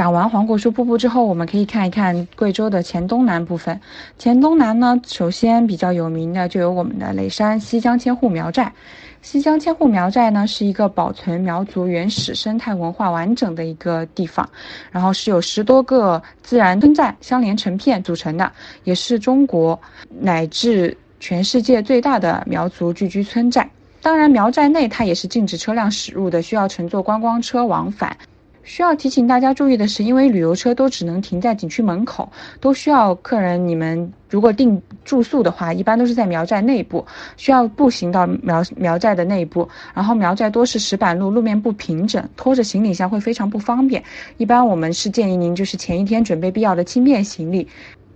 [0.00, 3.78] 讲完黄果树瀑布之后，我们可以看一看贵州的黔东南部分。
[4.16, 8.72] 黔东南呢，首先比较有名的就有我们的雷山西江千户苗寨。
[9.20, 14.48] 西江千户苗寨呢，是一个保存苗族原始生态文化完整的一个地方，
[14.90, 18.50] 然后是有十多个自然村寨相连成片组成的，
[18.84, 19.78] 也是中国
[20.18, 23.68] 乃至全世界最大的苗族聚居村寨。
[24.00, 28.16] 当然，苗寨内它也是禁止车辆驶入的，需要乘坐观光车往返。
[28.62, 37.04] 需要提醒大家注意的是，因为旅游车都只能停在景区门口，都需要客人你们如果订住宿的话，一般都是在苗寨内部，
[37.36, 39.68] 需要步行到苗苗寨的内部。
[39.94, 44.02] 然后苗寨多是石板路，路面不平整，拖着行李箱会非常不方便。
[44.36, 47.66] 一般我们是建议您就是前一天准备必要的轻便行李。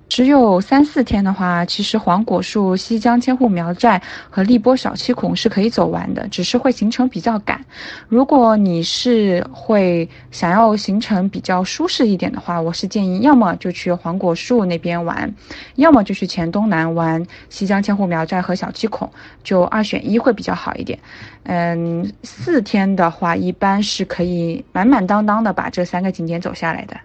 [0.08, 7.64] 只有三四天的话，其实黄果树、西江千户苗寨和荔波小七孔是可以走完的，只是会行程比较赶。
[8.06, 15.34] 如果你是会想要行程比较舒适一点的话，我是建议要么就去黄果树那边玩，
[15.76, 19.10] 要么就去黔东南玩西江千户苗寨和小七孔，
[19.42, 20.98] 就二选一会比较好一点。
[21.44, 26.96] 嗯，四天的话，一般是可以满满当当的把这三个景点走下来的。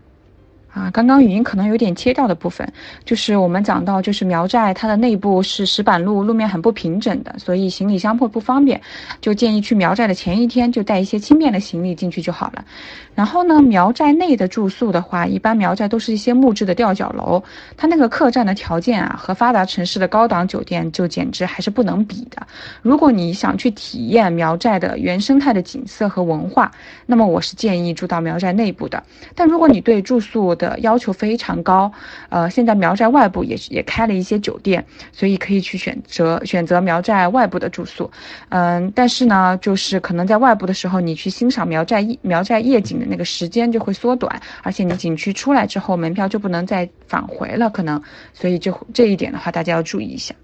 [0.71, 2.71] 啊，刚刚语音可能有点切掉的部分，
[3.03, 8.79] 就是我们讲到，就是苗寨它的内部是石板路，路面很不平整的，所以行李箱会不方便，
[9.19, 12.63] 就建议去苗寨的前一天就带一些轻便的行李进去就好了。
[13.15, 17.43] 然后呢，苗寨内的住宿的话，一般苗寨都是一些木质的吊脚楼，
[17.75, 22.45] 它那个客栈的条件啊，和发达城市的高档酒店就简直还是不能比的。
[22.81, 26.71] 如果你想去体验苗寨的原生态的景色和文化，
[27.07, 29.03] 那么我是建议住到苗寨内部的。
[29.35, 31.91] 但如果你对住宿，的要求非常高，
[32.29, 38.11] 呃，现在苗寨外部也也开了一些酒店，所以可以去选择选择苗寨外部的住宿，
[38.49, 47.99] 嗯，但是呢，就是可能在外部的时候，你去欣赏苗寨苗寨夜景的那个时间就会缩短，而且你景区出来之后，门票就不能再返回了，可能，
[48.33, 50.35] 所以就这一点的话，大家要注意一下。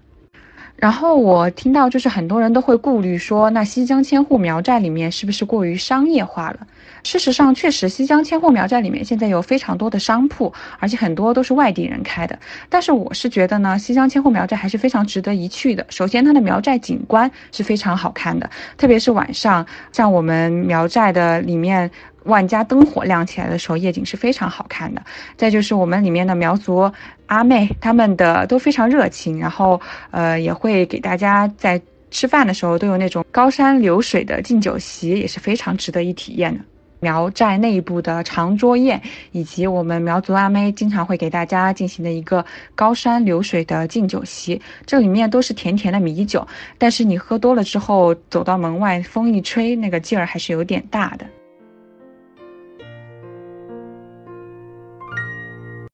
[0.76, 6.58] 然后我听到就是很多人都会顾虑说，那西江千户苗寨里面是不是过于商业化了？
[7.02, 12.38] 事实上，确实，西江千户苗寨里面现在有非常多的商铺，而且很多都是外地人开的。
[12.68, 15.86] 但是我是觉得呢，西江千户苗寨还是非常值得一去的。
[15.88, 21.88] 首先，它的苗寨景观是非常好看的，特别是晚上，像我们苗寨的里面
[22.26, 25.02] 万家灯火亮起来的时候，夜景是非常好看的。
[25.36, 26.90] 再就是我们里面的苗族
[27.26, 36.60] 阿妹，他们的都非常热情，然后呃也会给大家在吃饭的时候都有那种高山流水的敬酒席，也是非常值得一体验的。
[36.98, 39.00] 苗寨内部的长桌宴，
[39.30, 42.44] 以及我们苗族阿妹经常会给大家进行的一个
[42.74, 46.44] 高山流水的敬酒席，这里面都是甜甜的米酒，
[46.78, 51.26] 但是你喝多了之后，走到门外风一吹，那个劲儿还是有点大的。